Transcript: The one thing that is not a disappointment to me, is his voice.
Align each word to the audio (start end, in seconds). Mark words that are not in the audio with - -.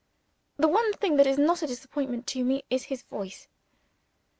The 0.57 0.67
one 0.67 0.93
thing 0.93 1.17
that 1.17 1.27
is 1.27 1.37
not 1.37 1.61
a 1.61 1.67
disappointment 1.67 2.25
to 2.29 2.43
me, 2.43 2.63
is 2.71 2.85
his 2.85 3.03
voice. 3.03 3.47